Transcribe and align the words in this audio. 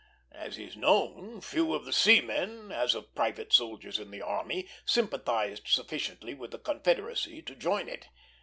As 0.31 0.57
is 0.57 0.75
known, 0.75 1.41
few 1.41 1.75
of 1.75 1.85
the 1.85 1.93
seamen, 1.93 2.71
as 2.71 2.95
of 2.95 3.13
private 3.13 3.53
soldiers 3.53 3.99
in 3.99 4.09
the 4.09 4.23
army, 4.23 4.67
sympathized 4.83 5.67
sufficiently 5.67 6.33
with 6.33 6.49
the 6.49 6.57
Confederacy 6.57 7.43
to 7.43 7.55
join 7.55 7.87
it. 7.87 8.07